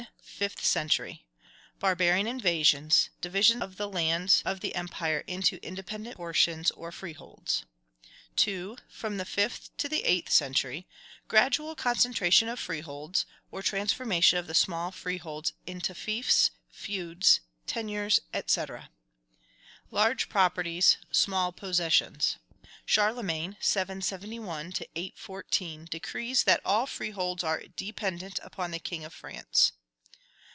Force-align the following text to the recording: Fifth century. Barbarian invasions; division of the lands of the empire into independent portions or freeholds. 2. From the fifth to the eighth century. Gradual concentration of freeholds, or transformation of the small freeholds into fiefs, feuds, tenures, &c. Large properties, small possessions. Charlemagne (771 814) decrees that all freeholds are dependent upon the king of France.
Fifth 0.23 0.65
century. 0.65 1.27
Barbarian 1.77 2.25
invasions; 2.25 3.11
division 3.21 3.61
of 3.61 3.77
the 3.77 3.87
lands 3.87 4.41
of 4.43 4.59
the 4.59 4.73
empire 4.73 5.23
into 5.27 5.63
independent 5.63 6.15
portions 6.17 6.71
or 6.71 6.91
freeholds. 6.91 7.65
2. 8.37 8.77
From 8.89 9.17
the 9.17 9.25
fifth 9.25 9.69
to 9.77 9.87
the 9.87 10.03
eighth 10.03 10.31
century. 10.31 10.87
Gradual 11.27 11.75
concentration 11.75 12.49
of 12.49 12.59
freeholds, 12.59 13.27
or 13.51 13.61
transformation 13.61 14.39
of 14.39 14.47
the 14.47 14.55
small 14.55 14.89
freeholds 14.89 15.53
into 15.67 15.93
fiefs, 15.93 16.49
feuds, 16.71 17.41
tenures, 17.67 18.19
&c. 18.47 18.63
Large 19.91 20.27
properties, 20.27 20.97
small 21.11 21.51
possessions. 21.51 22.37
Charlemagne 22.87 23.57
(771 23.59 24.73
814) 24.95 25.85
decrees 25.91 26.45
that 26.45 26.61
all 26.65 26.87
freeholds 26.87 27.43
are 27.43 27.61
dependent 27.75 28.39
upon 28.41 28.71
the 28.71 28.79
king 28.79 29.05
of 29.05 29.13
France. 29.13 29.73